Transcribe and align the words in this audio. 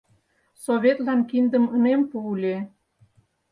Советлан 0.65 1.19
киндым 1.29 1.65
ынем 1.75 2.01
пу 2.09 2.17
ыле. 2.33 2.57